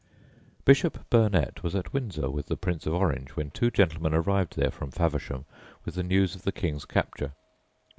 [0.65, 4.71] Bishop Burnet was at Windsor with the Prince of Orange when two gentlemen arrived there
[4.71, 5.45] from Faversham
[5.85, 7.33] with the news of the King's capture.